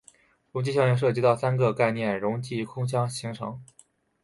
[0.51, 3.61] 溶剂效应涉及到三个概念溶剂空腔形成。